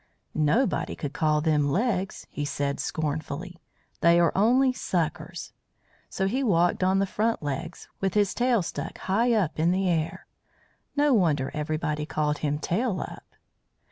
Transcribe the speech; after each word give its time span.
"Nobody 0.33 0.95
could 0.95 1.13
call 1.13 1.41
them 1.41 1.69
legs," 1.69 2.25
he 2.31 2.43
said 2.43 2.79
scornfully. 2.79 3.61
"They 3.99 4.19
are 4.19 4.31
only 4.33 4.73
suckers." 4.73 5.53
So 6.09 6.25
he 6.25 6.41
walked 6.43 6.83
on 6.83 6.97
the 6.97 7.05
front 7.05 7.43
legs, 7.43 7.87
with 7.99 8.15
his 8.15 8.33
tail 8.33 8.63
stuck 8.63 8.97
high 8.97 9.27
in 9.55 9.69
the 9.69 9.87
air. 9.87 10.25
No 10.95 11.13
wonder 11.13 11.51
everybody 11.53 12.07
called 12.07 12.39
him 12.39 12.57
Tail 12.57 12.99
up. 12.99 13.35